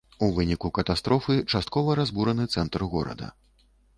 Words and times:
У 0.27 0.27
выніку 0.35 0.71
катастрофы 0.77 1.35
часткова 1.51 1.97
разбураны 2.01 2.49
цэнтр 2.57 2.87
горада. 2.97 3.29